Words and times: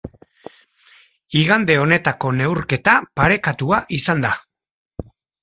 Igande 1.41 1.75
honetako 1.81 2.31
neurketa 2.39 2.97
parekatua 3.21 3.83
izan 4.01 4.27
da. 4.27 4.35